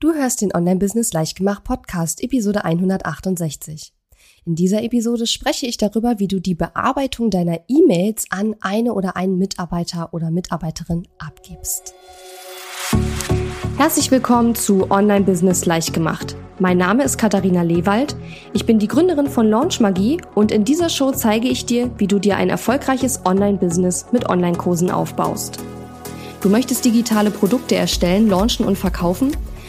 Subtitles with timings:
[0.00, 3.92] Du hörst den Online-Business Leichtgemacht Podcast, Episode 168.
[4.44, 9.16] In dieser Episode spreche ich darüber, wie du die Bearbeitung deiner E-Mails an eine oder
[9.16, 11.94] einen Mitarbeiter oder Mitarbeiterin abgibst.
[13.76, 16.36] Herzlich willkommen zu Online-Business Leichtgemacht.
[16.60, 18.14] Mein Name ist Katharina Lewald.
[18.52, 22.06] Ich bin die Gründerin von Launch Magie und in dieser Show zeige ich dir, wie
[22.06, 25.58] du dir ein erfolgreiches Online-Business mit Online-Kursen aufbaust.
[26.40, 29.32] Du möchtest digitale Produkte erstellen, launchen und verkaufen?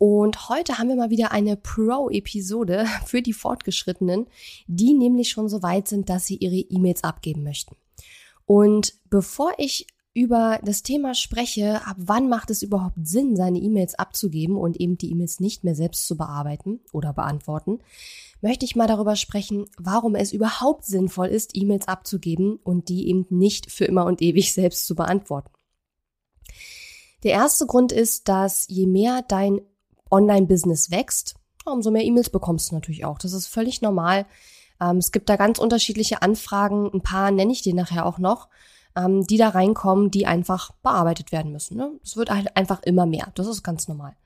[0.00, 4.28] und heute haben wir mal wieder eine Pro-Episode für die Fortgeschrittenen,
[4.66, 7.76] die nämlich schon so weit sind, dass sie ihre E-Mails abgeben möchten.
[8.46, 13.94] Und bevor ich über das Thema spreche, ab wann macht es überhaupt Sinn, seine E-Mails
[13.94, 17.80] abzugeben und eben die E-Mails nicht mehr selbst zu bearbeiten oder beantworten,
[18.40, 23.26] möchte ich mal darüber sprechen, warum es überhaupt sinnvoll ist, E-Mails abzugeben und die eben
[23.28, 25.50] nicht für immer und ewig selbst zu beantworten.
[27.22, 29.60] Der erste Grund ist, dass je mehr dein
[30.10, 33.18] Online-Business wächst, umso mehr E-Mails bekommst du natürlich auch.
[33.18, 34.26] Das ist völlig normal.
[34.80, 36.90] Ähm, es gibt da ganz unterschiedliche Anfragen.
[36.92, 38.48] Ein paar nenne ich dir nachher auch noch,
[38.96, 41.76] ähm, die da reinkommen, die einfach bearbeitet werden müssen.
[41.76, 41.92] Ne?
[42.02, 43.28] Es wird halt einfach immer mehr.
[43.34, 44.16] Das ist ganz normal.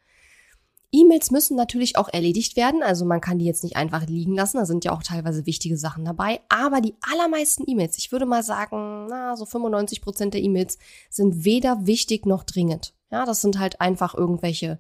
[0.95, 4.59] E-Mails müssen natürlich auch erledigt werden, also man kann die jetzt nicht einfach liegen lassen,
[4.59, 8.45] da sind ja auch teilweise wichtige Sachen dabei, aber die allermeisten E-Mails, ich würde mal
[8.45, 10.79] sagen, na, so 95 Prozent der E-Mails
[11.11, 12.95] sind weder wichtig noch dringend.
[13.11, 14.79] Ja, das sind halt einfach irgendwelche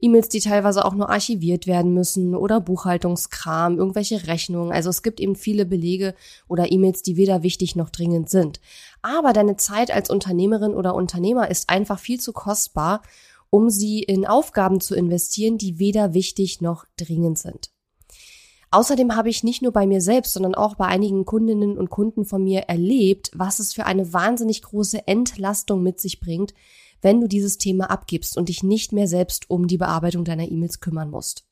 [0.00, 4.72] E-Mails, die teilweise auch nur archiviert werden müssen oder Buchhaltungskram, irgendwelche Rechnungen.
[4.72, 6.14] Also es gibt eben viele Belege
[6.48, 8.60] oder E-Mails, die weder wichtig noch dringend sind.
[9.00, 13.02] Aber deine Zeit als Unternehmerin oder Unternehmer ist einfach viel zu kostbar,
[13.48, 17.70] um sie in Aufgaben zu investieren, die weder wichtig noch dringend sind.
[18.70, 22.24] Außerdem habe ich nicht nur bei mir selbst, sondern auch bei einigen Kundinnen und Kunden
[22.24, 26.52] von mir erlebt, was es für eine wahnsinnig große Entlastung mit sich bringt,
[27.02, 30.80] wenn du dieses Thema abgibst und dich nicht mehr selbst um die Bearbeitung deiner E-Mails
[30.80, 31.44] kümmern musst.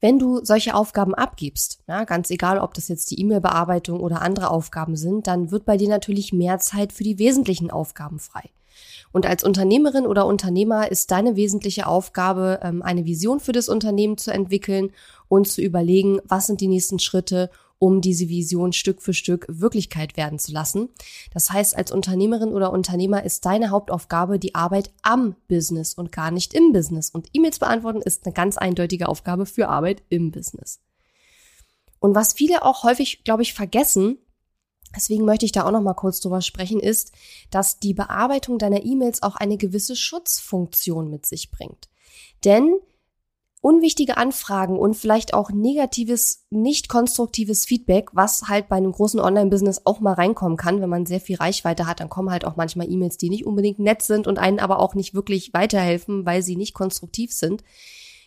[0.00, 4.50] Wenn du solche Aufgaben abgibst, ja, ganz egal, ob das jetzt die E-Mail-Bearbeitung oder andere
[4.50, 8.50] Aufgaben sind, dann wird bei dir natürlich mehr Zeit für die wesentlichen Aufgaben frei.
[9.12, 14.18] Und als Unternehmerin oder Unternehmer ist deine wesentliche Aufgabe, ähm, eine Vision für das Unternehmen
[14.18, 14.90] zu entwickeln
[15.28, 20.16] und zu überlegen, was sind die nächsten Schritte, um diese Vision Stück für Stück Wirklichkeit
[20.16, 20.88] werden zu lassen.
[21.32, 26.30] Das heißt, als Unternehmerin oder Unternehmer ist deine Hauptaufgabe die Arbeit am Business und gar
[26.30, 27.10] nicht im Business.
[27.10, 30.80] Und E-Mails beantworten ist eine ganz eindeutige Aufgabe für Arbeit im Business.
[31.98, 34.18] Und was viele auch häufig, glaube ich, vergessen,
[34.94, 37.12] deswegen möchte ich da auch noch mal kurz drüber sprechen, ist,
[37.50, 41.88] dass die Bearbeitung deiner E-Mails auch eine gewisse Schutzfunktion mit sich bringt.
[42.44, 42.78] Denn
[43.66, 49.82] unwichtige Anfragen und vielleicht auch negatives, nicht konstruktives Feedback, was halt bei einem großen Online-Business
[49.86, 52.88] auch mal reinkommen kann, wenn man sehr viel Reichweite hat, dann kommen halt auch manchmal
[52.88, 56.54] E-Mails, die nicht unbedingt nett sind und einen aber auch nicht wirklich weiterhelfen, weil sie
[56.54, 57.64] nicht konstruktiv sind.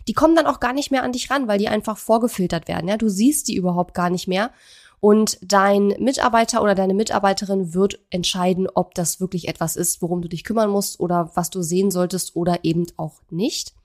[0.09, 2.89] Die kommen dann auch gar nicht mehr an dich ran, weil die einfach vorgefiltert werden.
[2.89, 4.51] Ja, du siehst die überhaupt gar nicht mehr.
[4.99, 10.27] Und dein Mitarbeiter oder deine Mitarbeiterin wird entscheiden, ob das wirklich etwas ist, worum du
[10.27, 13.78] dich kümmern musst oder was du sehen solltest oder eben auch nicht.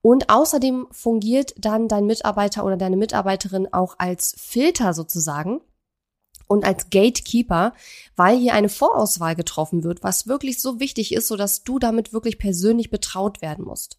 [0.00, 5.60] Und außerdem fungiert dann dein Mitarbeiter oder deine Mitarbeiterin auch als Filter sozusagen
[6.46, 7.74] und als Gatekeeper,
[8.16, 12.38] weil hier eine Vorauswahl getroffen wird, was wirklich so wichtig ist, sodass du damit wirklich
[12.38, 13.98] persönlich betraut werden musst.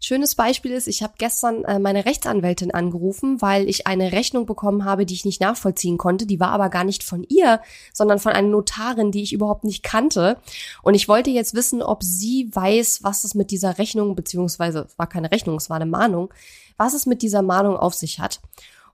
[0.00, 4.84] Schönes Beispiel ist, ich habe gestern äh, meine Rechtsanwältin angerufen, weil ich eine Rechnung bekommen
[4.84, 6.26] habe, die ich nicht nachvollziehen konnte.
[6.26, 7.60] Die war aber gar nicht von ihr,
[7.92, 10.38] sondern von einer Notarin, die ich überhaupt nicht kannte.
[10.82, 15.08] Und ich wollte jetzt wissen, ob sie weiß, was es mit dieser Rechnung, beziehungsweise war
[15.08, 16.32] keine Rechnung, es war eine Mahnung,
[16.76, 18.40] was es mit dieser Mahnung auf sich hat.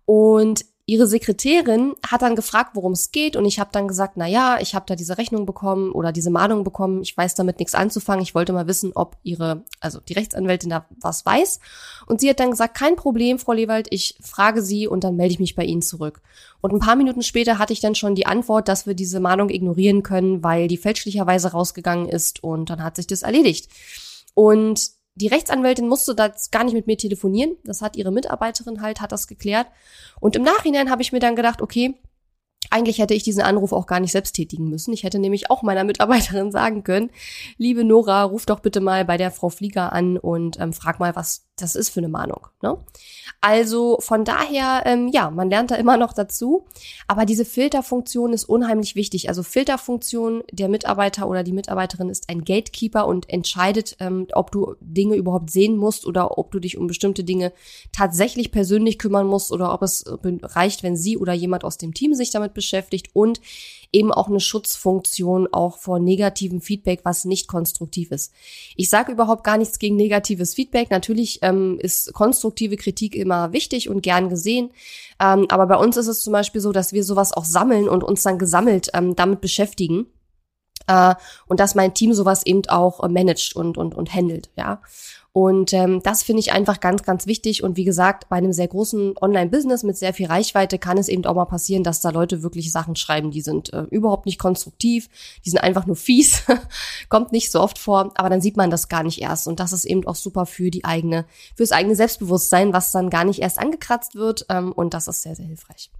[0.07, 4.27] Und Ihre Sekretärin hat dann gefragt, worum es geht und ich habe dann gesagt, na
[4.27, 7.01] ja, ich habe da diese Rechnung bekommen oder diese Mahnung bekommen.
[7.01, 8.23] Ich weiß damit nichts anzufangen.
[8.23, 11.61] Ich wollte mal wissen, ob ihre, also die Rechtsanwältin da was weiß.
[12.07, 15.33] Und sie hat dann gesagt, kein Problem, Frau Lewald, ich frage Sie und dann melde
[15.33, 16.21] ich mich bei Ihnen zurück.
[16.61, 19.49] Und ein paar Minuten später hatte ich dann schon die Antwort, dass wir diese Mahnung
[19.49, 23.71] ignorieren können, weil die fälschlicherweise rausgegangen ist und dann hat sich das erledigt.
[24.35, 27.57] Und die Rechtsanwältin musste das gar nicht mit mir telefonieren.
[27.65, 29.69] Das hat ihre Mitarbeiterin halt, hat das geklärt.
[30.21, 31.95] Und im Nachhinein habe ich mir dann gedacht, okay,
[32.75, 34.93] Eigentlich hätte ich diesen Anruf auch gar nicht selbst tätigen müssen.
[34.93, 37.11] Ich hätte nämlich auch meiner Mitarbeiterin sagen können,
[37.57, 41.15] liebe Nora, ruf doch bitte mal bei der Frau Flieger an und ähm, frag mal,
[41.15, 42.49] was das ist für eine Mahnung.
[42.63, 42.77] Ne?
[43.41, 46.67] Also von daher, ähm, ja, man lernt da immer noch dazu.
[47.07, 49.29] Aber diese Filterfunktion ist unheimlich wichtig.
[49.29, 54.75] Also Filterfunktion, der Mitarbeiter oder die Mitarbeiterin ist ein Gatekeeper und entscheidet, ähm, ob du
[54.81, 57.53] Dinge überhaupt sehen musst oder ob du dich um bestimmte Dinge
[57.93, 62.15] tatsächlich persönlich kümmern musst oder ob es reicht, wenn sie oder jemand aus dem Team
[62.15, 62.64] sich damit beschäftigt
[63.13, 63.41] und
[63.95, 68.33] eben auch eine Schutzfunktion auch vor negativem Feedback, was nicht konstruktiv ist.
[68.77, 70.91] Ich sage überhaupt gar nichts gegen negatives Feedback.
[70.91, 74.71] Natürlich ähm, ist konstruktive Kritik immer wichtig und gern gesehen.
[75.21, 78.03] Ähm, aber bei uns ist es zum Beispiel so, dass wir sowas auch sammeln und
[78.03, 80.07] uns dann gesammelt ähm, damit beschäftigen.
[80.89, 81.15] Äh,
[81.47, 84.83] und dass mein Team sowas eben auch äh, managt und, und, und handelt, ja.
[85.37, 87.65] Und ähm, das finde ich einfach ganz, ganz wichtig.
[87.65, 91.25] Und wie gesagt, bei einem sehr großen Online-Business mit sehr viel Reichweite kann es eben
[91.25, 95.09] auch mal passieren, dass da Leute wirklich Sachen schreiben, die sind äh, überhaupt nicht konstruktiv,
[95.45, 96.45] die sind einfach nur fies,
[97.09, 99.49] kommt nicht so oft vor, aber dann sieht man das gar nicht erst.
[99.49, 101.25] Und das ist eben auch super für die eigene,
[101.57, 104.47] fürs eigene Selbstbewusstsein, was dann gar nicht erst angekratzt wird.
[104.51, 105.91] Ähm, und das ist sehr, sehr hilfreich.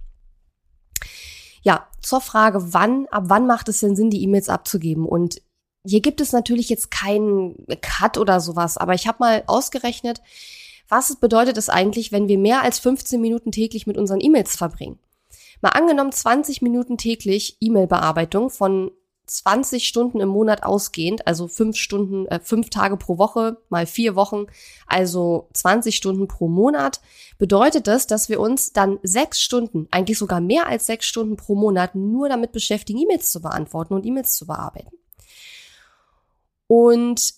[1.61, 5.05] Ja, zur Frage, wann, ab wann macht es denn Sinn, die E-Mails abzugeben?
[5.05, 5.41] Und
[5.85, 10.21] hier gibt es natürlich jetzt keinen Cut oder sowas, aber ich habe mal ausgerechnet,
[10.87, 14.99] was bedeutet es eigentlich, wenn wir mehr als 15 Minuten täglich mit unseren E-Mails verbringen?
[15.61, 18.91] Mal angenommen 20 Minuten täglich E-Mail-Bearbeitung von
[19.27, 24.15] 20 Stunden im Monat ausgehend, also fünf Stunden, äh, fünf Tage pro Woche mal vier
[24.15, 24.45] Wochen,
[24.85, 27.01] also 20 Stunden pro Monat,
[27.39, 31.55] bedeutet das, dass wir uns dann sechs Stunden, eigentlich sogar mehr als sechs Stunden pro
[31.55, 34.95] Monat nur damit beschäftigen, E-Mails zu beantworten und E-Mails zu bearbeiten.
[36.67, 37.33] Und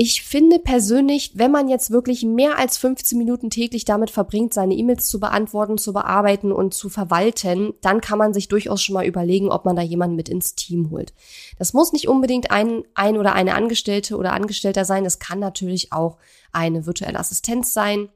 [0.00, 4.74] ich finde persönlich, wenn man jetzt wirklich mehr als 15 Minuten täglich damit verbringt, seine
[4.74, 9.06] E-Mails zu beantworten, zu bearbeiten und zu verwalten, dann kann man sich durchaus schon mal
[9.06, 11.12] überlegen, ob man da jemanden mit ins Team holt.
[11.58, 15.02] Das muss nicht unbedingt ein, ein oder eine Angestellte oder Angestellter sein.
[15.02, 16.18] Das kann natürlich auch
[16.52, 18.08] eine virtuelle Assistenz sein.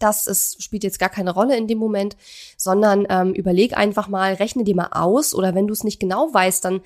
[0.00, 2.16] Das ist, spielt jetzt gar keine Rolle in dem Moment,
[2.56, 6.34] sondern ähm, überleg einfach mal, rechne dir mal aus oder wenn du es nicht genau
[6.34, 6.80] weißt, dann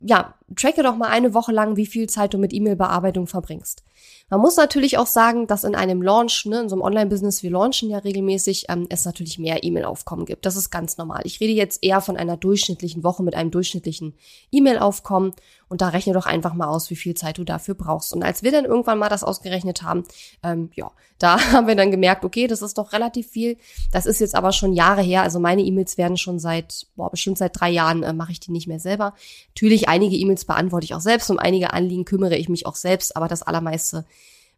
[0.00, 3.84] ja, tracke doch mal eine Woche lang, wie viel Zeit du mit E-Mail-Bearbeitung verbringst.
[4.30, 7.50] Man muss natürlich auch sagen, dass in einem Launch, ne, in so einem Online-Business, wir
[7.50, 10.46] launchen ja regelmäßig, ähm, es natürlich mehr E-Mail-Aufkommen gibt.
[10.46, 11.22] Das ist ganz normal.
[11.24, 14.14] Ich rede jetzt eher von einer durchschnittlichen Woche mit einem durchschnittlichen
[14.52, 15.32] E-Mail-Aufkommen
[15.68, 18.12] und da rechne doch einfach mal aus, wie viel Zeit du dafür brauchst.
[18.12, 20.04] Und als wir dann irgendwann mal das ausgerechnet haben,
[20.42, 23.56] ähm, ja, da haben wir dann gemerkt, okay, das ist doch relativ viel.
[23.92, 25.22] Das ist jetzt aber schon Jahre her.
[25.22, 28.52] Also meine E-Mails werden schon seit, boah, bestimmt seit drei Jahren äh, mache ich die
[28.52, 29.14] nicht mehr selber.
[29.54, 33.16] Natürlich, einige E-Mails beantworte ich auch selbst, um einige Anliegen kümmere ich mich auch selbst,
[33.16, 33.89] aber das allermeiste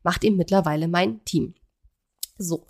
[0.02, 1.54] macht eben mittlerweile mein Team.
[2.38, 2.66] So.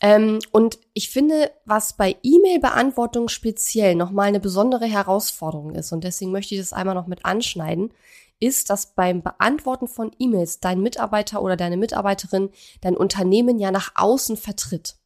[0.00, 6.32] Ähm, und ich finde, was bei E-Mail-Beantwortung speziell nochmal eine besondere Herausforderung ist, und deswegen
[6.32, 7.92] möchte ich das einmal noch mit anschneiden,
[8.40, 12.48] ist, dass beim Beantworten von E-Mails dein Mitarbeiter oder deine Mitarbeiterin
[12.80, 14.96] dein Unternehmen ja nach außen vertritt.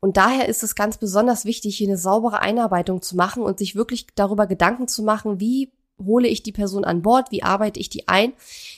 [0.00, 3.74] Und daher ist es ganz besonders wichtig, hier eine saubere Einarbeitung zu machen und sich
[3.74, 7.88] wirklich darüber Gedanken zu machen, wie hole ich die Person an Bord, wie arbeite ich
[7.88, 8.32] die ein.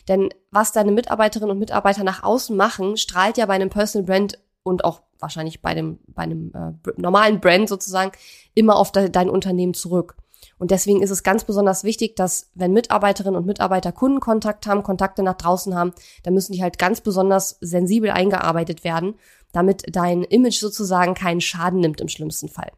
[0.09, 4.39] Denn was deine Mitarbeiterinnen und Mitarbeiter nach außen machen, strahlt ja bei einem Personal Brand
[4.63, 8.13] und auch wahrscheinlich bei dem bei einem äh, normalen Brand sozusagen
[8.55, 10.17] immer auf de, dein Unternehmen zurück.
[10.59, 15.23] Und deswegen ist es ganz besonders wichtig, dass wenn Mitarbeiterinnen und Mitarbeiter Kundenkontakt haben, Kontakte
[15.23, 15.93] nach draußen haben,
[16.23, 19.15] dann müssen die halt ganz besonders sensibel eingearbeitet werden,
[19.53, 22.71] damit dein Image sozusagen keinen Schaden nimmt im schlimmsten Fall.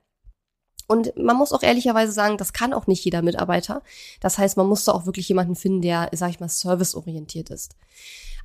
[0.88, 3.82] Und man muss auch ehrlicherweise sagen, das kann auch nicht jeder Mitarbeiter.
[4.20, 7.76] Das heißt, man muss da auch wirklich jemanden finden, der, sag ich mal, serviceorientiert ist.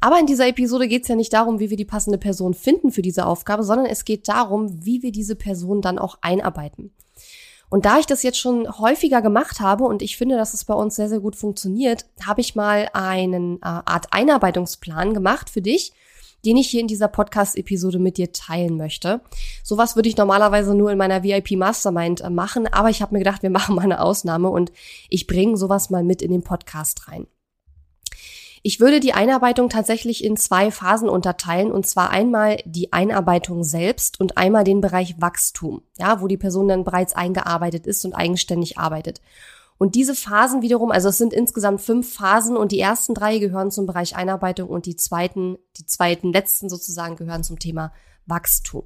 [0.01, 2.91] Aber in dieser Episode geht es ja nicht darum, wie wir die passende Person finden
[2.91, 6.91] für diese Aufgabe, sondern es geht darum, wie wir diese Person dann auch einarbeiten.
[7.69, 10.73] Und da ich das jetzt schon häufiger gemacht habe und ich finde, dass es bei
[10.73, 15.93] uns sehr, sehr gut funktioniert, habe ich mal einen äh, Art Einarbeitungsplan gemacht für dich
[16.45, 19.21] den ich hier in dieser Podcast-Episode mit dir teilen möchte.
[19.63, 23.19] Sowas würde ich normalerweise nur in meiner VIP Mastermind äh, machen, aber ich habe mir
[23.19, 24.71] gedacht, wir machen mal eine Ausnahme und
[25.09, 27.27] ich bringe sowas mal mit in den Podcast rein.
[28.65, 34.21] Ich würde die Einarbeitung tatsächlich in zwei Phasen unterteilen und zwar einmal die Einarbeitung selbst
[34.21, 38.77] und einmal den Bereich Wachstum, ja, wo die Person dann bereits eingearbeitet ist und eigenständig
[38.77, 39.19] arbeitet.
[39.77, 43.71] Und diese Phasen wiederum, also es sind insgesamt fünf Phasen und die ersten drei gehören
[43.71, 47.91] zum Bereich Einarbeitung und die zweiten, die zweiten letzten sozusagen gehören zum Thema
[48.25, 48.83] Wachstum.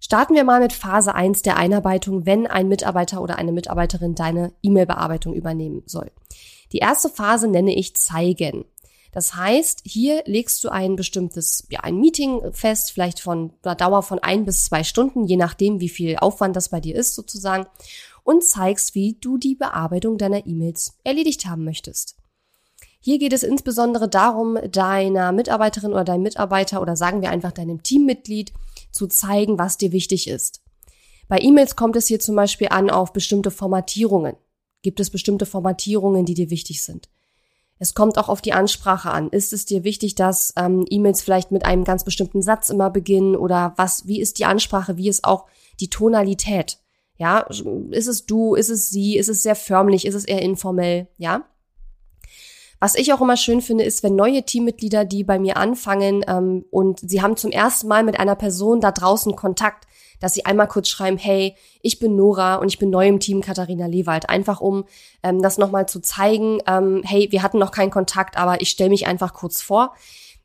[0.00, 4.52] Starten wir mal mit Phase eins der Einarbeitung, wenn ein Mitarbeiter oder eine Mitarbeiterin deine
[4.62, 6.10] E-Mail-Bearbeitung übernehmen soll.
[6.72, 8.64] Die erste Phase nenne ich zeigen.
[9.10, 14.02] Das heißt, hier legst du ein bestimmtes, ja, ein Meeting fest, vielleicht von einer Dauer
[14.02, 17.66] von ein bis zwei Stunden, je nachdem, wie viel Aufwand das bei dir ist, sozusagen
[18.28, 22.14] und zeigst, wie du die Bearbeitung deiner E-Mails erledigt haben möchtest.
[23.00, 27.82] Hier geht es insbesondere darum, deiner Mitarbeiterin oder deinem Mitarbeiter oder sagen wir einfach deinem
[27.82, 28.52] Teammitglied
[28.92, 30.60] zu zeigen, was dir wichtig ist.
[31.26, 34.36] Bei E-Mails kommt es hier zum Beispiel an auf bestimmte Formatierungen.
[34.82, 37.08] Gibt es bestimmte Formatierungen, die dir wichtig sind?
[37.78, 39.30] Es kommt auch auf die Ansprache an.
[39.30, 43.36] Ist es dir wichtig, dass ähm, E-Mails vielleicht mit einem ganz bestimmten Satz immer beginnen
[43.36, 44.06] oder was?
[44.06, 44.98] Wie ist die Ansprache?
[44.98, 45.46] Wie ist auch
[45.80, 46.78] die Tonalität?
[47.18, 47.40] Ja,
[47.90, 48.54] ist es du?
[48.54, 49.18] Ist es sie?
[49.18, 50.06] Ist es sehr förmlich?
[50.06, 51.08] Ist es eher informell?
[51.18, 51.44] Ja.
[52.80, 56.64] Was ich auch immer schön finde, ist, wenn neue Teammitglieder, die bei mir anfangen ähm,
[56.70, 59.88] und sie haben zum ersten Mal mit einer Person da draußen Kontakt,
[60.20, 63.40] dass sie einmal kurz schreiben, hey, ich bin Nora und ich bin neu im Team
[63.40, 64.28] Katharina Lewald.
[64.28, 64.84] Einfach um
[65.24, 68.90] ähm, das nochmal zu zeigen, ähm, hey, wir hatten noch keinen Kontakt, aber ich stelle
[68.90, 69.94] mich einfach kurz vor.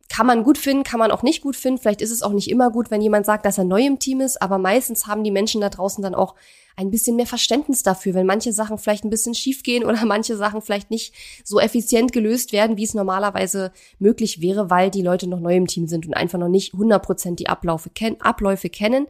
[0.10, 1.80] Kann man gut finden, kann man auch nicht gut finden.
[1.80, 4.22] Vielleicht ist es auch nicht immer gut, wenn jemand sagt, dass er neu im Team
[4.22, 6.36] ist, aber meistens haben die Menschen da draußen dann auch
[6.76, 10.38] ein bisschen mehr Verständnis dafür, wenn manche Sachen vielleicht ein bisschen schief gehen oder manche
[10.38, 11.14] Sachen vielleicht nicht
[11.44, 15.68] so effizient gelöst werden, wie es normalerweise möglich wäre, weil die Leute noch neu im
[15.68, 19.08] Team sind und einfach noch nicht 100% die Abläufe, ken Abläufe kennen.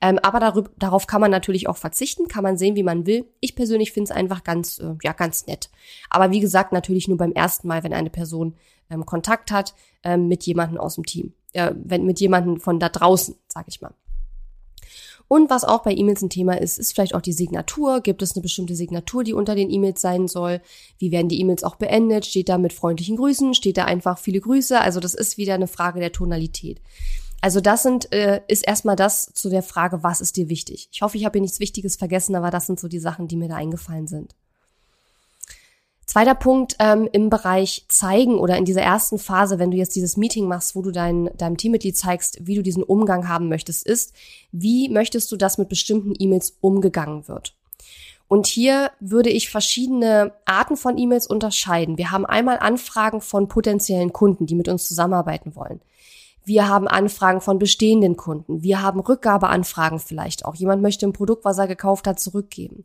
[0.00, 3.26] Ähm, aber darüber, darauf kann man natürlich auch verzichten, kann man sehen, wie man will.
[3.40, 5.70] Ich persönlich finde es einfach ganz, äh, ja, ganz nett.
[6.10, 8.54] Aber wie gesagt, natürlich nur beim ersten Mal, wenn eine Person
[8.90, 11.32] ähm, Kontakt hat ähm, mit jemandem aus dem Team.
[11.52, 13.94] Äh, wenn mit jemandem von da draußen, sag ich mal.
[15.28, 18.00] Und was auch bei E-Mails ein Thema ist, ist vielleicht auch die Signatur.
[18.00, 20.60] Gibt es eine bestimmte Signatur, die unter den E-Mails sein soll?
[20.98, 22.26] Wie werden die E-Mails auch beendet?
[22.26, 23.54] Steht da mit freundlichen Grüßen?
[23.54, 24.80] Steht da einfach viele Grüße?
[24.80, 26.80] Also das ist wieder eine Frage der Tonalität.
[27.40, 30.88] Also das sind, äh, ist erstmal das zu der Frage, was ist dir wichtig?
[30.92, 33.36] Ich hoffe, ich habe hier nichts Wichtiges vergessen, aber das sind so die Sachen, die
[33.36, 34.34] mir da eingefallen sind.
[36.06, 40.16] Zweiter Punkt ähm, im Bereich zeigen oder in dieser ersten Phase, wenn du jetzt dieses
[40.16, 44.14] Meeting machst, wo du dein, deinem Teammitglied zeigst, wie du diesen Umgang haben möchtest, ist,
[44.52, 47.54] wie möchtest du, dass mit bestimmten E-Mails umgegangen wird?
[48.28, 51.98] Und hier würde ich verschiedene Arten von E-Mails unterscheiden.
[51.98, 55.80] Wir haben einmal Anfragen von potenziellen Kunden, die mit uns zusammenarbeiten wollen.
[56.44, 58.62] Wir haben Anfragen von bestehenden Kunden.
[58.62, 60.54] Wir haben Rückgabeanfragen vielleicht auch.
[60.54, 62.84] Jemand möchte ein Produkt, was er gekauft hat, zurückgeben.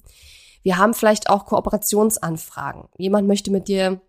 [0.63, 2.83] Wir haben vielleicht auch Kooperationsanfragen.
[2.97, 4.01] Jemand möchte mit dir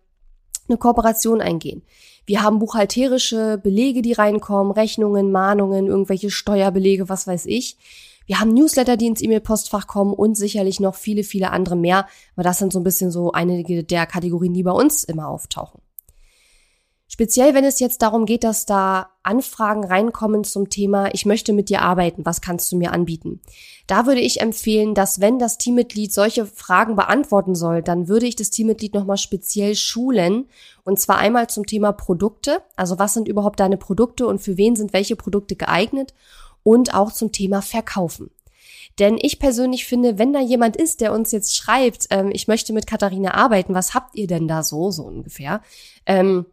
[0.67, 1.83] eine Kooperation eingehen.
[2.25, 7.77] Wir haben buchhalterische Belege, die reinkommen, Rechnungen, Mahnungen, irgendwelche Steuerbelege, was weiß ich.
[8.25, 12.07] Wir haben Newsletter, die ins E-Mail-Postfach kommen und sicherlich noch viele, viele andere mehr.
[12.35, 15.81] Aber das sind so ein bisschen so einige der Kategorien, die bei uns immer auftauchen.
[17.13, 21.69] Speziell, wenn es jetzt darum geht, dass da Anfragen reinkommen zum Thema, ich möchte mit
[21.69, 23.39] dir arbeiten, was kannst du mir anbieten?
[23.85, 28.35] Da würde ich empfehlen, dass wenn das Teammitglied solche Fragen beantworten soll, dann würde ich
[28.35, 30.49] das Teammitglied nochmal speziell schulen.
[30.85, 34.75] Und zwar einmal zum Thema Produkte, also was sind überhaupt deine Produkte und für wen
[34.75, 36.15] sind welche Produkte geeignet?
[36.63, 38.31] Und auch zum Thema Verkaufen.
[38.97, 42.73] Denn ich persönlich finde, wenn da jemand ist, der uns jetzt schreibt, ähm, ich möchte
[42.73, 45.61] mit Katharina arbeiten, was habt ihr denn da so, so ungefähr?
[46.07, 46.47] Ähm,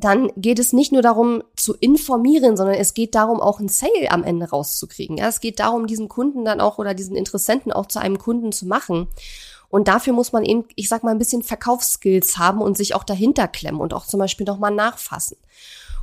[0.00, 4.10] dann geht es nicht nur darum zu informieren, sondern es geht darum, auch ein Sale
[4.10, 5.16] am Ende rauszukriegen.
[5.16, 8.52] Ja, es geht darum, diesen Kunden dann auch oder diesen Interessenten auch zu einem Kunden
[8.52, 9.08] zu machen.
[9.68, 13.04] Und dafür muss man eben, ich sag mal, ein bisschen Verkaufsskills haben und sich auch
[13.04, 15.36] dahinter klemmen und auch zum Beispiel nochmal nachfassen.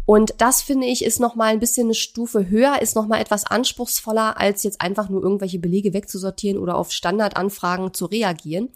[0.05, 4.39] Und das finde ich ist nochmal ein bisschen eine Stufe höher, ist nochmal etwas anspruchsvoller,
[4.39, 8.69] als jetzt einfach nur irgendwelche Belege wegzusortieren oder auf Standardanfragen zu reagieren.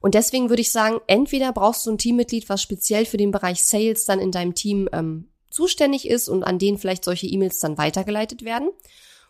[0.00, 3.64] Und deswegen würde ich sagen, entweder brauchst du ein Teammitglied, was speziell für den Bereich
[3.64, 7.78] Sales dann in deinem Team ähm, zuständig ist und an denen vielleicht solche E-Mails dann
[7.78, 8.70] weitergeleitet werden.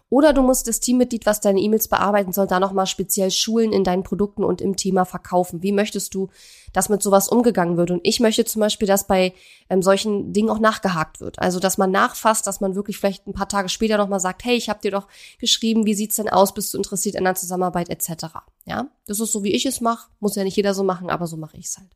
[0.09, 3.83] Oder du musst das Teammitglied, was deine E-Mails bearbeiten soll, da nochmal speziell schulen in
[3.83, 5.65] deinen Produkten und im Thema Verkaufen.
[5.65, 6.29] Wie möchtest du,
[6.73, 7.91] dass mit sowas umgegangen wird?
[7.91, 9.35] Und ich möchte zum Beispiel, dass bei
[9.69, 11.41] ähm, solchen Dingen auch nachgehakt wird.
[11.41, 14.57] Also, dass man nachfasst, dass man wirklich vielleicht ein paar Tage später nochmal sagt, hey,
[14.57, 15.09] ich habe dir doch
[15.41, 16.55] geschrieben, wie sieht's denn aus?
[16.55, 18.27] Bist du interessiert an der Zusammenarbeit etc.
[18.65, 20.09] Ja, das ist so, wie ich es mache.
[20.21, 21.91] Muss ja nicht jeder so machen, aber so mache ich es halt.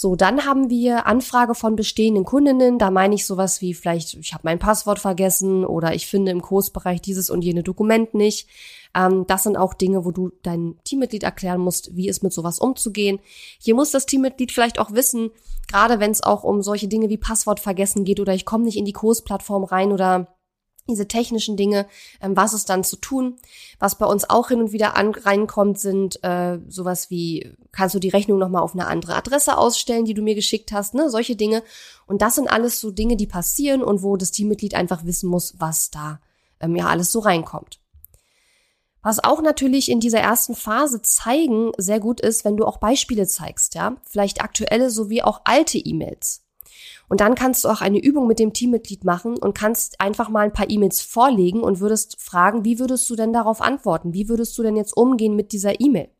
[0.00, 2.78] So, dann haben wir Anfrage von bestehenden Kundinnen.
[2.78, 6.40] Da meine ich sowas wie vielleicht, ich habe mein Passwort vergessen oder ich finde im
[6.40, 8.46] Kursbereich dieses und jene Dokument nicht.
[8.94, 12.60] Ähm, das sind auch Dinge, wo du dein Teammitglied erklären musst, wie es mit sowas
[12.60, 13.18] umzugehen.
[13.58, 15.30] Hier muss das Teammitglied vielleicht auch wissen,
[15.66, 18.78] gerade wenn es auch um solche Dinge wie Passwort vergessen geht oder ich komme nicht
[18.78, 20.28] in die Kursplattform rein oder
[20.88, 21.86] diese technischen Dinge,
[22.20, 23.36] ähm, was ist dann zu tun.
[23.78, 27.98] Was bei uns auch hin und wieder an, reinkommt, sind äh, sowas wie, kannst du
[27.98, 31.10] die Rechnung nochmal auf eine andere Adresse ausstellen, die du mir geschickt hast, ne?
[31.10, 31.62] Solche Dinge.
[32.06, 35.54] Und das sind alles so Dinge, die passieren und wo das Teammitglied einfach wissen muss,
[35.58, 36.20] was da
[36.60, 37.80] ähm, ja alles so reinkommt.
[39.02, 43.26] Was auch natürlich in dieser ersten Phase zeigen sehr gut ist, wenn du auch Beispiele
[43.26, 43.96] zeigst, ja.
[44.04, 46.42] Vielleicht aktuelle sowie auch alte E-Mails.
[47.08, 50.44] Und dann kannst du auch eine Übung mit dem Teammitglied machen und kannst einfach mal
[50.44, 54.12] ein paar E-Mails vorlegen und würdest fragen, wie würdest du denn darauf antworten?
[54.12, 56.10] Wie würdest du denn jetzt umgehen mit dieser E-Mail?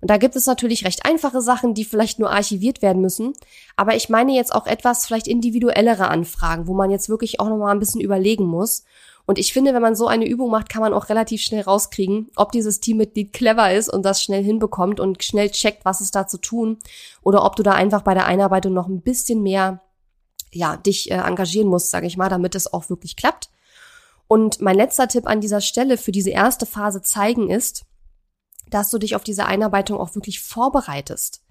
[0.00, 3.34] Und da gibt es natürlich recht einfache Sachen, die vielleicht nur archiviert werden müssen.
[3.76, 7.72] Aber ich meine jetzt auch etwas vielleicht individuellere Anfragen, wo man jetzt wirklich auch nochmal
[7.72, 8.82] ein bisschen überlegen muss.
[9.26, 12.30] Und ich finde, wenn man so eine Übung macht, kann man auch relativ schnell rauskriegen,
[12.34, 16.26] ob dieses Teammitglied clever ist und das schnell hinbekommt und schnell checkt, was ist da
[16.26, 16.78] zu tun.
[17.22, 19.80] Oder ob du da einfach bei der Einarbeitung noch ein bisschen mehr,
[20.52, 23.50] ja, dich äh, engagieren musst, sage ich mal, damit es auch wirklich klappt.
[24.28, 27.84] Und mein letzter Tipp an dieser Stelle für diese erste Phase zeigen ist,
[28.70, 31.42] dass du dich auf diese Einarbeitung auch wirklich vorbereitest.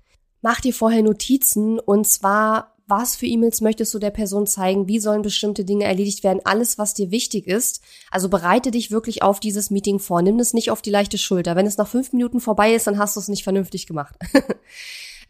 [0.41, 4.99] Mach dir vorher Notizen und zwar, was für E-Mails möchtest du der Person zeigen, wie
[4.99, 7.81] sollen bestimmte Dinge erledigt werden, alles, was dir wichtig ist.
[8.09, 10.21] Also bereite dich wirklich auf dieses Meeting vor.
[10.21, 11.55] Nimm es nicht auf die leichte Schulter.
[11.55, 14.15] Wenn es nach fünf Minuten vorbei ist, dann hast du es nicht vernünftig gemacht.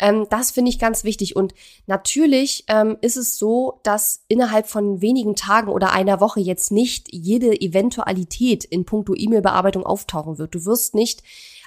[0.01, 1.35] ähm, das finde ich ganz wichtig.
[1.35, 1.53] Und
[1.85, 7.13] natürlich ähm, ist es so, dass innerhalb von wenigen Tagen oder einer Woche jetzt nicht
[7.13, 10.55] jede Eventualität in puncto E-Mail-Bearbeitung auftauchen wird.
[10.55, 11.23] Du wirst nicht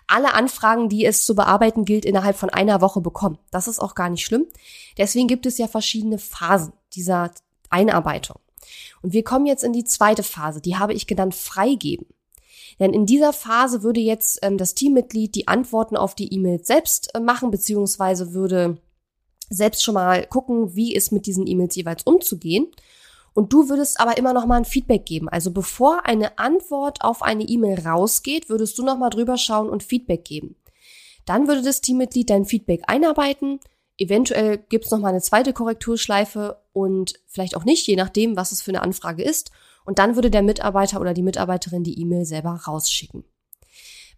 [0.07, 3.39] alle Anfragen, die es zu bearbeiten gilt, innerhalb von einer Woche bekommen.
[3.51, 4.47] Das ist auch gar nicht schlimm.
[4.99, 7.31] Deswegen gibt es ja verschiedene Phasen dieser
[7.71, 8.41] Einarbeitung.
[9.01, 12.07] Und wir kommen jetzt in die zweite Phase, die habe ich genannt freigeben.
[12.81, 17.15] Denn in dieser Phase würde jetzt ähm, das Teammitglied die Antworten auf die E-Mails selbst
[17.15, 18.79] äh, machen, beziehungsweise würde
[19.51, 22.69] selbst schon mal gucken, wie es mit diesen E-Mails jeweils umzugehen.
[23.35, 25.29] Und du würdest aber immer noch mal ein Feedback geben.
[25.29, 29.83] Also bevor eine Antwort auf eine E-Mail rausgeht, würdest du noch mal drüber schauen und
[29.83, 30.57] Feedback geben.
[31.27, 33.61] Dann würde das Teammitglied dein Feedback einarbeiten.
[33.99, 38.63] Eventuell gibt's noch mal eine zweite Korrekturschleife und vielleicht auch nicht, je nachdem, was es
[38.63, 39.51] für eine Anfrage ist.
[39.85, 43.25] Und dann würde der Mitarbeiter oder die Mitarbeiterin die E-Mail selber rausschicken.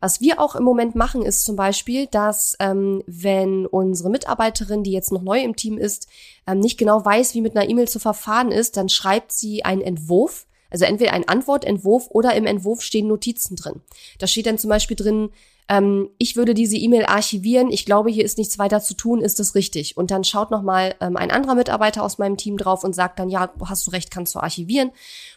[0.01, 4.93] Was wir auch im Moment machen, ist zum Beispiel, dass ähm, wenn unsere Mitarbeiterin, die
[4.93, 6.07] jetzt noch neu im Team ist,
[6.47, 9.81] ähm, nicht genau weiß, wie mit einer E-Mail zu verfahren ist, dann schreibt sie einen
[9.81, 13.81] Entwurf, also entweder einen Antwortentwurf oder im Entwurf stehen Notizen drin.
[14.19, 15.31] Da steht dann zum Beispiel drin,
[15.69, 19.41] ähm, ich würde diese E-Mail archivieren, ich glaube, hier ist nichts weiter zu tun, ist
[19.41, 19.97] das richtig?
[19.97, 23.29] Und dann schaut nochmal ähm, ein anderer Mitarbeiter aus meinem Team drauf und sagt dann,
[23.29, 24.93] ja, hast du recht, kannst du archivieren.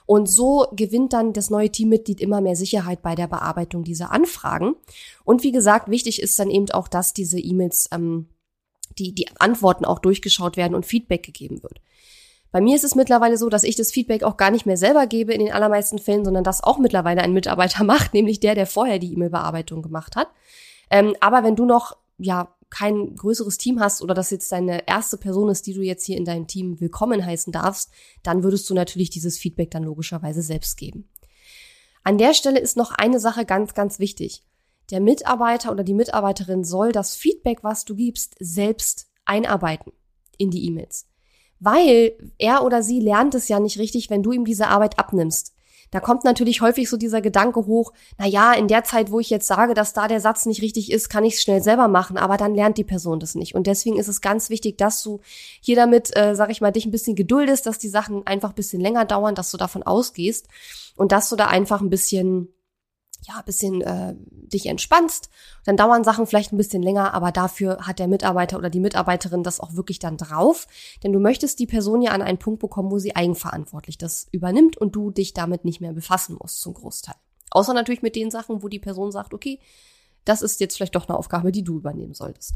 [0.10, 4.74] Und so gewinnt dann das neue Teammitglied immer mehr Sicherheit bei der Bearbeitung dieser Anfragen.
[5.24, 8.28] Und wie gesagt, wichtig ist dann eben auch, dass diese E-Mails, ähm,
[8.98, 11.80] die, die Antworten auch durchgeschaut werden und Feedback gegeben wird.
[12.52, 15.06] Bei mir ist es mittlerweile so, dass ich das Feedback auch gar nicht mehr selber
[15.06, 18.66] gebe in den allermeisten Fällen, sondern das auch mittlerweile ein Mitarbeiter macht, nämlich der, der
[18.66, 20.30] vorher die E-Mail-Bearbeitung gemacht hat.
[20.90, 25.18] Ähm, aber wenn du noch, ja, kein größeres Team hast oder das jetzt deine erste
[25.18, 27.92] Person ist, die du jetzt hier in deinem Team willkommen heißen darfst,
[28.24, 31.10] dann würdest du natürlich dieses Feedback dann logischerweise selbst geben.
[32.04, 34.44] An der Stelle ist noch eine Sache ganz, ganz wichtig.
[34.92, 39.92] Der Mitarbeiter oder die Mitarbeiterin soll das Feedback, was du gibst, selbst einarbeiten
[40.38, 41.10] in die E-Mails
[41.60, 45.54] weil er oder sie lernt es ja nicht richtig, wenn du ihm diese Arbeit abnimmst.
[45.92, 49.30] Da kommt natürlich häufig so dieser Gedanke hoch, na ja, in der Zeit, wo ich
[49.30, 52.18] jetzt sage, dass da der Satz nicht richtig ist, kann ich es schnell selber machen,
[52.18, 53.56] aber dann lernt die Person das nicht.
[53.56, 55.20] Und deswegen ist es ganz wichtig, dass du
[55.62, 58.56] hier damit, äh, sag ich mal, dich ein bisschen geduldest, dass die Sachen einfach ein
[58.56, 60.48] bisschen länger dauern, dass du davon ausgehst
[60.96, 62.50] und dass du da einfach ein bisschen
[63.28, 65.30] ja, bisschen äh, dich entspannst.
[65.66, 69.44] Dann dauern Sachen vielleicht ein bisschen länger, aber dafür hat der Mitarbeiter oder die Mitarbeiterin
[69.44, 70.68] das auch wirklich dann drauf.
[71.04, 74.78] Denn du möchtest die Person ja an einen Punkt bekommen, wo sie eigenverantwortlich das übernimmt
[74.78, 77.16] und du dich damit nicht mehr befassen musst zum Großteil.
[77.52, 79.60] Außer natürlich mit den Sachen, wo die Person sagt, okay,
[80.26, 82.54] das ist jetzt vielleicht doch eine Aufgabe, die du übernehmen solltest.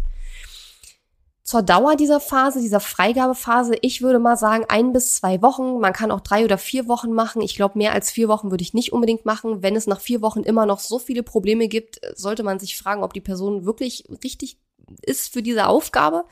[1.43, 5.79] Zur Dauer dieser Phase, dieser Freigabephase, ich würde mal sagen, ein bis zwei Wochen.
[5.79, 7.41] Man kann auch drei oder vier Wochen machen.
[7.41, 9.61] Ich glaube, mehr als vier Wochen würde ich nicht unbedingt machen.
[9.61, 13.03] Wenn es nach vier Wochen immer noch so viele Probleme gibt, sollte man sich fragen,
[13.03, 14.57] ob die Person wirklich richtig
[15.01, 16.23] ist für diese Aufgabe.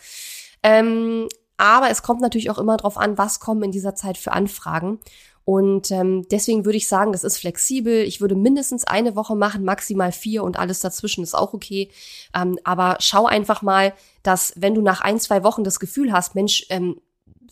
[0.63, 4.32] Ähm, aber es kommt natürlich auch immer darauf an, was kommen in dieser Zeit für
[4.32, 5.00] Anfragen.
[5.43, 8.04] Und ähm, deswegen würde ich sagen, das ist flexibel.
[8.04, 11.89] Ich würde mindestens eine Woche machen, maximal vier und alles dazwischen ist auch okay.
[12.34, 16.36] Ähm, aber schau einfach mal, dass wenn du nach ein, zwei Wochen das Gefühl hast,
[16.36, 17.01] Mensch, ähm,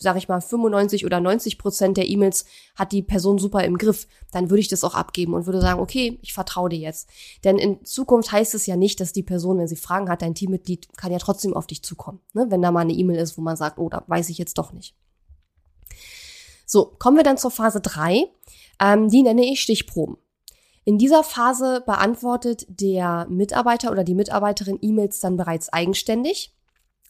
[0.00, 4.08] sag ich mal, 95 oder 90 Prozent der E-Mails hat die Person super im Griff,
[4.32, 7.08] dann würde ich das auch abgeben und würde sagen, okay, ich vertraue dir jetzt.
[7.44, 10.34] Denn in Zukunft heißt es ja nicht, dass die Person, wenn sie Fragen hat, dein
[10.34, 12.20] Teammitglied kann ja trotzdem auf dich zukommen.
[12.32, 12.46] Ne?
[12.48, 14.72] Wenn da mal eine E-Mail ist, wo man sagt, oh, da weiß ich jetzt doch
[14.72, 14.96] nicht.
[16.64, 18.24] So, kommen wir dann zur Phase drei.
[18.80, 20.16] Ähm, die nenne ich Stichproben.
[20.84, 26.54] In dieser Phase beantwortet der Mitarbeiter oder die Mitarbeiterin E-Mails dann bereits eigenständig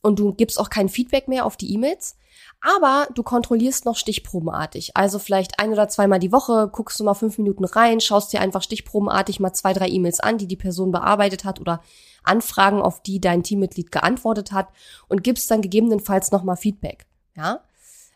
[0.03, 2.17] und du gibst auch kein Feedback mehr auf die E-Mails,
[2.61, 4.97] aber du kontrollierst noch stichprobenartig.
[4.97, 8.41] Also vielleicht ein oder zweimal die Woche guckst du mal fünf Minuten rein, schaust dir
[8.41, 11.83] einfach stichprobenartig mal zwei, drei E-Mails an, die die Person bearbeitet hat oder
[12.23, 14.69] Anfragen, auf die dein Teammitglied geantwortet hat
[15.09, 17.07] und gibst dann gegebenenfalls nochmal Feedback.
[17.35, 17.61] Ja.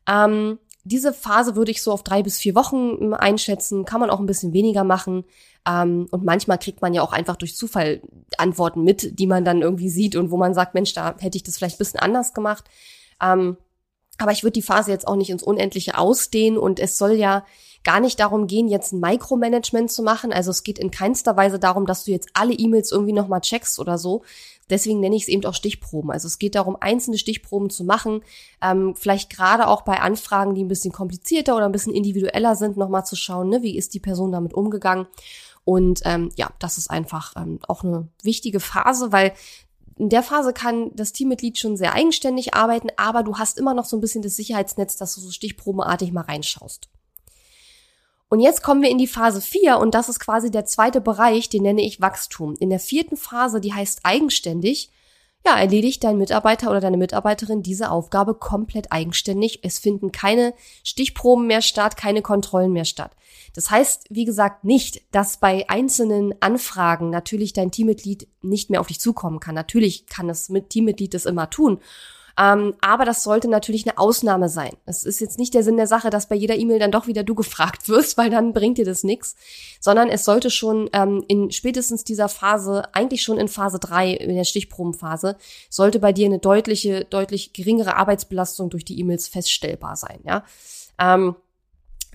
[0.06, 4.10] Ähm, diese Phase würde ich so auf drei bis vier Wochen ähm, einschätzen, kann man
[4.10, 5.24] auch ein bisschen weniger machen.
[5.66, 8.02] Ähm, und manchmal kriegt man ja auch einfach durch Zufall
[8.36, 11.42] Antworten mit, die man dann irgendwie sieht und wo man sagt, Mensch, da hätte ich
[11.42, 12.64] das vielleicht ein bisschen anders gemacht.
[13.20, 13.56] Ähm,
[14.18, 17.44] aber ich würde die Phase jetzt auch nicht ins Unendliche ausdehnen und es soll ja
[17.84, 20.32] gar nicht darum gehen, jetzt ein Micromanagement zu machen.
[20.32, 23.78] Also es geht in keinster Weise darum, dass du jetzt alle E-Mails irgendwie nochmal checkst
[23.78, 24.22] oder so.
[24.70, 26.10] Deswegen nenne ich es eben auch Stichproben.
[26.10, 28.22] Also es geht darum, einzelne Stichproben zu machen.
[28.62, 32.76] Ähm, vielleicht gerade auch bei Anfragen, die ein bisschen komplizierter oder ein bisschen individueller sind,
[32.76, 35.06] nochmal zu schauen, ne, wie ist die Person damit umgegangen.
[35.64, 39.32] Und ähm, ja, das ist einfach ähm, auch eine wichtige Phase, weil
[39.96, 43.84] in der Phase kann das Teammitglied schon sehr eigenständig arbeiten, aber du hast immer noch
[43.84, 46.88] so ein bisschen das Sicherheitsnetz, dass du so stichprobenartig mal reinschaust.
[48.34, 51.50] Und jetzt kommen wir in die Phase 4 und das ist quasi der zweite Bereich,
[51.50, 52.56] den nenne ich Wachstum.
[52.58, 54.90] In der vierten Phase, die heißt eigenständig,
[55.46, 59.60] ja, erledigt dein Mitarbeiter oder deine Mitarbeiterin diese Aufgabe komplett eigenständig.
[59.62, 63.12] Es finden keine Stichproben mehr statt, keine Kontrollen mehr statt.
[63.54, 68.88] Das heißt, wie gesagt, nicht, dass bei einzelnen Anfragen natürlich dein Teammitglied nicht mehr auf
[68.88, 69.54] dich zukommen kann.
[69.54, 71.78] Natürlich kann das mit Teammitglied das immer tun.
[72.38, 74.72] Ähm, aber das sollte natürlich eine Ausnahme sein.
[74.86, 77.22] Es ist jetzt nicht der Sinn der Sache, dass bei jeder E-Mail dann doch wieder
[77.22, 79.36] du gefragt wirst, weil dann bringt dir das nichts,
[79.80, 84.34] sondern es sollte schon ähm, in spätestens dieser Phase, eigentlich schon in Phase drei in
[84.34, 85.36] der Stichprobenphase,
[85.70, 90.20] sollte bei dir eine deutliche, deutlich geringere Arbeitsbelastung durch die E-Mails feststellbar sein.
[90.24, 90.44] Ja.
[90.98, 91.36] Ähm,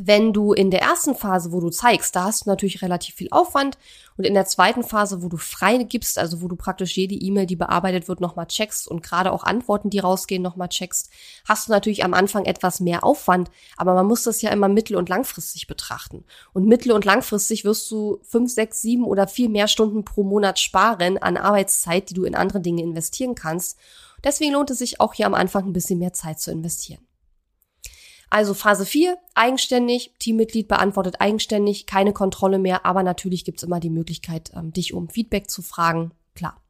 [0.01, 3.27] wenn du in der ersten Phase, wo du zeigst, da hast du natürlich relativ viel
[3.31, 3.77] Aufwand
[4.17, 7.45] und in der zweiten Phase, wo du frei gibst, also wo du praktisch jede E-Mail,
[7.45, 11.09] die bearbeitet wird, nochmal checkst und gerade auch Antworten, die rausgehen, nochmal checkst,
[11.47, 14.95] hast du natürlich am Anfang etwas mehr Aufwand, aber man muss das ja immer mittel-
[14.97, 16.23] und langfristig betrachten.
[16.53, 20.59] Und mittel- und langfristig wirst du fünf, sechs, sieben oder viel mehr Stunden pro Monat
[20.59, 23.77] sparen an Arbeitszeit, die du in andere Dinge investieren kannst.
[24.23, 27.08] Deswegen lohnt es sich auch hier am Anfang ein bisschen mehr Zeit zu investieren.
[28.29, 33.89] Also Phase 4, eigenständig, Teammitglied beantwortet eigenständig, keine Kontrolle mehr, aber natürlich gibt's immer die
[33.89, 36.61] Möglichkeit, ähm, dich um Feedback zu fragen, klar.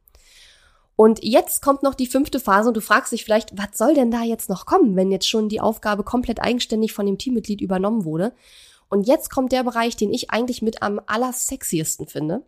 [0.96, 4.12] Und jetzt kommt noch die fünfte Phase und du fragst dich vielleicht, was soll denn
[4.12, 8.04] da jetzt noch kommen, wenn jetzt schon die Aufgabe komplett eigenständig von dem Teammitglied übernommen
[8.04, 8.34] wurde?
[8.90, 12.44] Und jetzt kommt der Bereich, den ich eigentlich mit am allersexiesten finde.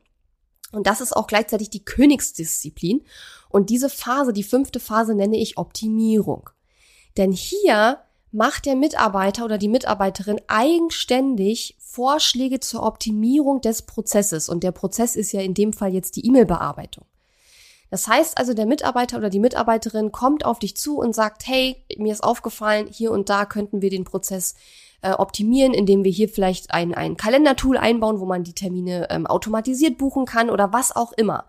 [0.71, 3.03] Und das ist auch gleichzeitig die Königsdisziplin.
[3.49, 6.49] Und diese Phase, die fünfte Phase, nenne ich Optimierung.
[7.17, 7.99] Denn hier
[8.31, 14.47] macht der Mitarbeiter oder die Mitarbeiterin eigenständig Vorschläge zur Optimierung des Prozesses.
[14.47, 17.05] Und der Prozess ist ja in dem Fall jetzt die E-Mail-Bearbeitung.
[17.89, 21.75] Das heißt also, der Mitarbeiter oder die Mitarbeiterin kommt auf dich zu und sagt, hey,
[21.97, 24.55] mir ist aufgefallen, hier und da könnten wir den Prozess
[25.01, 29.27] äh, optimieren, indem wir hier vielleicht ein, ein Kalendertool einbauen, wo man die Termine ähm,
[29.27, 31.45] automatisiert buchen kann oder was auch immer.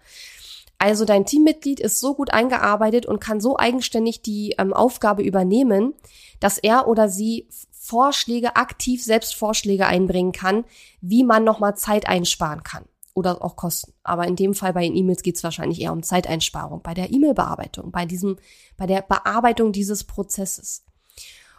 [0.82, 5.94] Also dein Teammitglied ist so gut eingearbeitet und kann so eigenständig die ähm, Aufgabe übernehmen,
[6.40, 10.64] dass er oder sie Vorschläge, aktiv selbst Vorschläge einbringen kann,
[11.00, 13.92] wie man nochmal Zeit einsparen kann oder auch Kosten.
[14.02, 17.12] Aber in dem Fall bei den E-Mails geht es wahrscheinlich eher um Zeiteinsparung, bei der
[17.12, 18.38] E-Mail-Bearbeitung, bei diesem,
[18.76, 20.82] bei der Bearbeitung dieses Prozesses.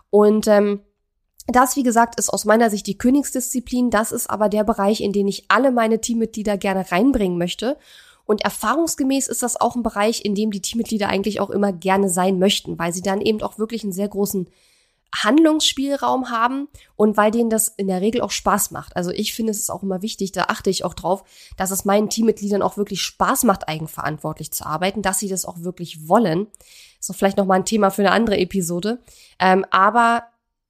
[0.09, 0.81] Und ähm,
[1.47, 3.89] das, wie gesagt, ist aus meiner Sicht die Königsdisziplin.
[3.89, 7.77] Das ist aber der Bereich, in den ich alle meine Teammitglieder gerne reinbringen möchte.
[8.25, 12.09] Und erfahrungsgemäß ist das auch ein Bereich, in dem die Teammitglieder eigentlich auch immer gerne
[12.09, 14.47] sein möchten, weil sie dann eben auch wirklich einen sehr großen
[15.15, 18.95] Handlungsspielraum haben und weil denen das in der Regel auch Spaß macht.
[18.95, 21.23] Also ich finde, es ist auch immer wichtig, da achte ich auch drauf,
[21.55, 25.59] dass es meinen Teammitgliedern auch wirklich Spaß macht, eigenverantwortlich zu arbeiten, dass sie das auch
[25.59, 26.47] wirklich wollen.
[26.99, 28.99] Ist doch vielleicht nochmal ein Thema für eine andere Episode.
[29.39, 30.23] Ähm, aber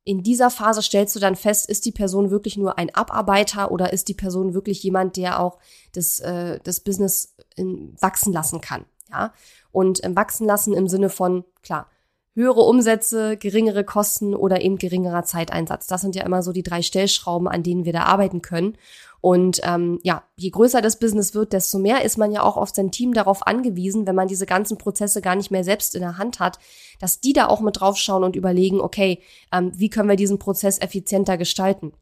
[0.05, 3.93] in dieser Phase stellst du dann fest, ist die Person wirklich nur ein Abarbeiter oder
[3.93, 5.59] ist die Person wirklich jemand, der auch
[5.93, 8.85] das, äh, das Business in, wachsen lassen kann.
[9.09, 9.33] Ja?
[9.71, 11.87] Und ähm, wachsen lassen im Sinne von, klar,
[12.35, 15.87] höhere Umsätze, geringere Kosten oder eben geringerer Zeiteinsatz.
[15.87, 18.77] Das sind ja immer so die drei Stellschrauben, an denen wir da arbeiten können.
[19.21, 22.71] Und ähm, ja, je größer das Business wird, desto mehr ist man ja auch auf
[22.75, 26.17] sein Team darauf angewiesen, wenn man diese ganzen Prozesse gar nicht mehr selbst in der
[26.17, 26.59] Hand hat,
[26.99, 29.21] dass die da auch mit draufschauen und überlegen, okay,
[29.53, 31.93] ähm, wie können wir diesen Prozess effizienter gestalten.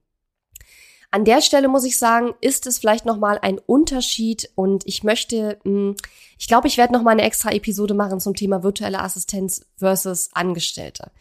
[1.13, 5.60] An der Stelle muss ich sagen, ist es vielleicht nochmal ein Unterschied und ich möchte,
[5.63, 5.97] hm,
[6.39, 11.12] ich glaube, ich werde nochmal eine extra Episode machen zum Thema virtuelle Assistenz versus Angestellte.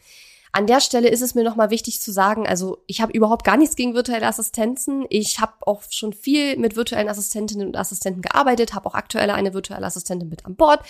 [0.53, 3.57] An der Stelle ist es mir nochmal wichtig zu sagen, also ich habe überhaupt gar
[3.57, 5.07] nichts gegen virtuelle Assistenzen.
[5.09, 9.55] Ich habe auch schon viel mit virtuellen Assistentinnen und Assistenten gearbeitet, habe auch aktuell eine
[9.55, 10.81] virtuelle Assistentin mit an Bord.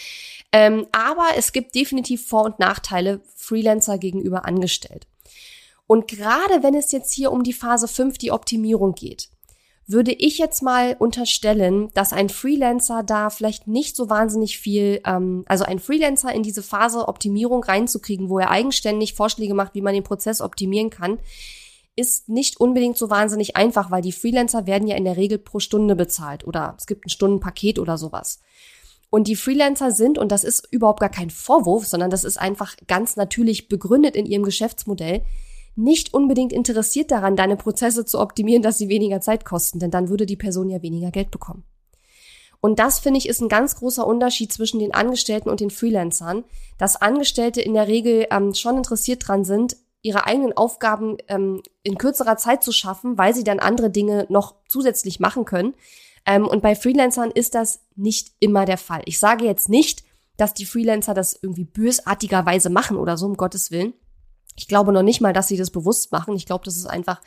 [0.52, 5.06] Ähm, aber es gibt definitiv Vor- und Nachteile Freelancer gegenüber angestellt.
[5.90, 9.28] Und gerade wenn es jetzt hier um die Phase 5, die Optimierung geht,
[9.88, 15.42] würde ich jetzt mal unterstellen, dass ein Freelancer da vielleicht nicht so wahnsinnig viel, ähm,
[15.48, 19.92] also ein Freelancer in diese Phase Optimierung reinzukriegen, wo er eigenständig Vorschläge macht, wie man
[19.92, 21.18] den Prozess optimieren kann,
[21.96, 25.58] ist nicht unbedingt so wahnsinnig einfach, weil die Freelancer werden ja in der Regel pro
[25.58, 28.38] Stunde bezahlt oder es gibt ein Stundenpaket oder sowas.
[29.10, 32.76] Und die Freelancer sind, und das ist überhaupt gar kein Vorwurf, sondern das ist einfach
[32.86, 35.24] ganz natürlich begründet in ihrem Geschäftsmodell,
[35.82, 40.08] nicht unbedingt interessiert daran, deine Prozesse zu optimieren, dass sie weniger Zeit kosten, denn dann
[40.08, 41.64] würde die Person ja weniger Geld bekommen.
[42.60, 46.44] Und das finde ich ist ein ganz großer Unterschied zwischen den Angestellten und den Freelancern,
[46.76, 51.98] dass Angestellte in der Regel ähm, schon interessiert dran sind, ihre eigenen Aufgaben ähm, in
[51.98, 55.74] kürzerer Zeit zu schaffen, weil sie dann andere Dinge noch zusätzlich machen können.
[56.26, 59.02] Ähm, und bei Freelancern ist das nicht immer der Fall.
[59.06, 60.04] Ich sage jetzt nicht,
[60.36, 63.94] dass die Freelancer das irgendwie bösartigerweise machen oder so, um Gottes Willen.
[64.60, 66.36] Ich glaube noch nicht mal, dass sie das bewusst machen.
[66.36, 67.22] Ich glaube, das ist einfach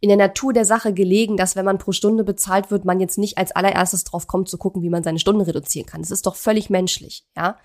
[0.00, 3.18] in der Natur der Sache gelegen, dass wenn man pro Stunde bezahlt wird, man jetzt
[3.18, 6.02] nicht als allererstes drauf kommt zu gucken, wie man seine Stunden reduzieren kann.
[6.02, 7.58] Das ist doch völlig menschlich, ja.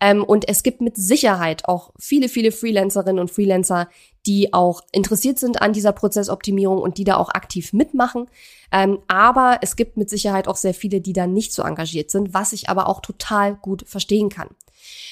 [0.00, 3.88] Ähm, und es gibt mit Sicherheit auch viele, viele Freelancerinnen und Freelancer,
[4.26, 8.26] die auch interessiert sind an dieser Prozessoptimierung und die da auch aktiv mitmachen.
[8.72, 12.32] Ähm, aber es gibt mit Sicherheit auch sehr viele, die da nicht so engagiert sind,
[12.32, 14.48] was ich aber auch total gut verstehen kann.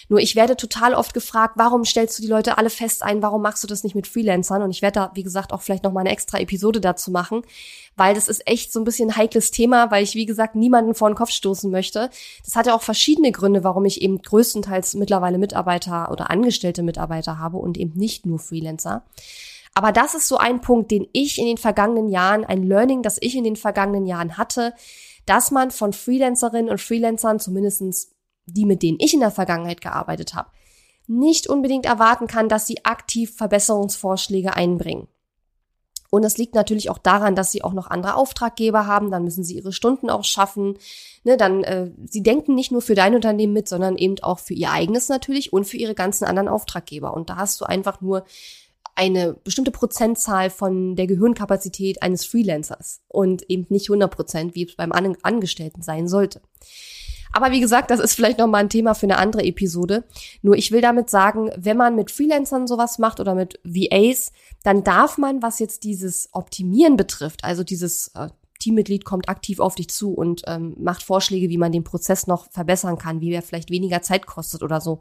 [0.08, 3.22] Nur ich werde total oft gefragt, warum stellst du die Leute alle fest ein?
[3.22, 4.62] Warum machst du das nicht mit Freelancern?
[4.62, 7.42] Und ich werde da, wie gesagt, auch vielleicht noch mal eine extra Episode dazu machen,
[7.96, 10.94] weil das ist echt so ein bisschen ein heikles Thema, weil ich, wie gesagt, niemanden
[10.94, 12.10] vor den Kopf stoßen möchte.
[12.44, 17.38] Das hat ja auch verschiedene Gründe, warum ich eben größtenteils mittlerweile Mitarbeiter oder angestellte Mitarbeiter
[17.38, 19.04] habe und eben nicht nur Freelancer.
[19.74, 23.18] Aber das ist so ein Punkt, den ich in den vergangenen Jahren, ein Learning, das
[23.20, 24.72] ich in den vergangenen Jahren hatte,
[25.26, 28.13] dass man von Freelancerinnen und Freelancern, zumindestens
[28.46, 30.50] die, mit denen ich in der Vergangenheit gearbeitet habe,
[31.06, 35.08] nicht unbedingt erwarten kann, dass sie aktiv Verbesserungsvorschläge einbringen.
[36.14, 39.42] Und es liegt natürlich auch daran, dass sie auch noch andere Auftraggeber haben, dann müssen
[39.42, 40.78] sie ihre Stunden auch schaffen.
[41.24, 44.54] Ne, dann, äh, sie denken nicht nur für dein Unternehmen mit, sondern eben auch für
[44.54, 47.14] ihr eigenes natürlich und für ihre ganzen anderen Auftraggeber.
[47.14, 48.24] Und da hast du einfach nur
[48.94, 54.76] eine bestimmte Prozentzahl von der Gehirnkapazität eines Freelancers und eben nicht 100 Prozent, wie es
[54.76, 56.40] beim Angestellten sein sollte.
[57.34, 60.04] Aber wie gesagt, das ist vielleicht nochmal ein Thema für eine andere Episode.
[60.40, 64.30] Nur ich will damit sagen, wenn man mit Freelancern sowas macht oder mit VAs,
[64.62, 68.28] dann darf man, was jetzt dieses Optimieren betrifft, also dieses äh,
[68.60, 72.48] Teammitglied kommt aktiv auf dich zu und ähm, macht Vorschläge, wie man den Prozess noch
[72.52, 75.00] verbessern kann, wie er vielleicht weniger Zeit kostet oder so.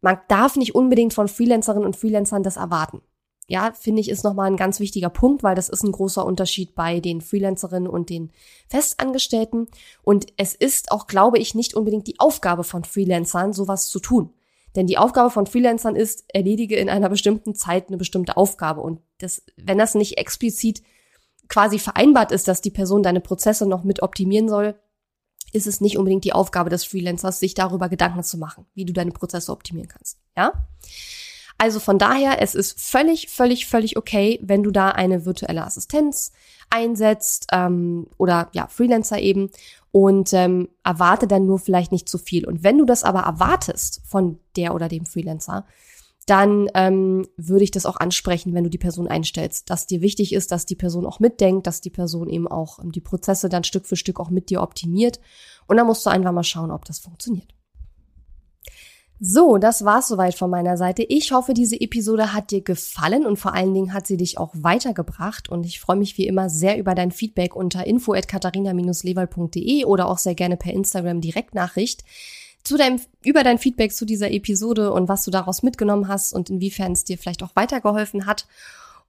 [0.00, 3.02] Man darf nicht unbedingt von Freelancerinnen und Freelancern das erwarten
[3.50, 6.76] ja, finde ich, ist nochmal ein ganz wichtiger Punkt, weil das ist ein großer Unterschied
[6.76, 8.30] bei den Freelancerinnen und den
[8.68, 9.66] Festangestellten.
[10.04, 14.32] Und es ist auch, glaube ich, nicht unbedingt die Aufgabe von Freelancern, sowas zu tun.
[14.76, 18.82] Denn die Aufgabe von Freelancern ist, erledige in einer bestimmten Zeit eine bestimmte Aufgabe.
[18.82, 20.84] Und das, wenn das nicht explizit
[21.48, 24.76] quasi vereinbart ist, dass die Person deine Prozesse noch mit optimieren soll,
[25.52, 28.92] ist es nicht unbedingt die Aufgabe des Freelancers, sich darüber Gedanken zu machen, wie du
[28.92, 30.20] deine Prozesse optimieren kannst.
[30.36, 30.52] Ja?
[31.60, 36.32] Also von daher, es ist völlig, völlig, völlig okay, wenn du da eine virtuelle Assistenz
[36.70, 39.50] einsetzt ähm, oder ja, Freelancer eben
[39.92, 42.46] und ähm, erwarte dann nur vielleicht nicht zu viel.
[42.46, 45.66] Und wenn du das aber erwartest von der oder dem Freelancer,
[46.24, 50.32] dann ähm, würde ich das auch ansprechen, wenn du die Person einstellst, dass dir wichtig
[50.32, 53.64] ist, dass die Person auch mitdenkt, dass die Person eben auch ähm, die Prozesse dann
[53.64, 55.20] Stück für Stück auch mit dir optimiert.
[55.66, 57.52] Und dann musst du einfach mal schauen, ob das funktioniert.
[59.22, 61.02] So, das war's soweit von meiner Seite.
[61.02, 64.54] Ich hoffe, diese Episode hat dir gefallen und vor allen Dingen hat sie dich auch
[64.54, 65.50] weitergebracht.
[65.50, 70.34] Und ich freue mich wie immer sehr über dein Feedback unter info@katharina-lewald.de oder auch sehr
[70.34, 72.02] gerne per Instagram Direktnachricht
[72.64, 76.48] zu deinem, über dein Feedback zu dieser Episode und was du daraus mitgenommen hast und
[76.48, 78.46] inwiefern es dir vielleicht auch weitergeholfen hat.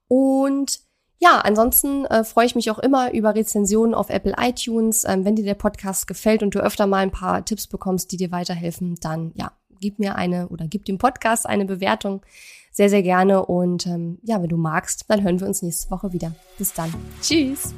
[0.08, 0.80] Und
[1.20, 5.04] ja, ansonsten äh, freue ich mich auch immer über Rezensionen auf Apple iTunes.
[5.08, 8.18] Ähm, wenn dir der Podcast gefällt und du öfter mal ein paar Tipps bekommst, die
[8.18, 12.22] dir weiterhelfen, dann ja, gib mir eine oder gib dem Podcast eine Bewertung.
[12.70, 13.44] Sehr, sehr gerne.
[13.44, 16.34] Und ähm, ja, wenn du magst, dann hören wir uns nächste Woche wieder.
[16.56, 16.94] Bis dann.
[17.20, 17.74] Tschüss.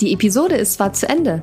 [0.00, 1.42] Die Episode ist zwar zu Ende,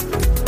[0.00, 0.39] Thank you.